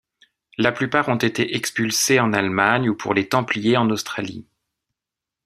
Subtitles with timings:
[0.57, 4.47] La plupart ont été expulsés en Allemagne ou pour les Templiers en Australie.